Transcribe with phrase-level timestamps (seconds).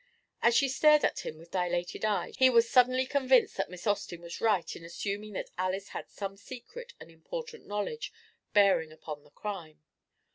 [0.41, 4.19] As she stared at him with dilated eyes, he was suddenly convinced that Miss Austin
[4.21, 8.11] was right in assuming that Alys had some secret and important knowledge
[8.51, 9.83] bearing upon the crime.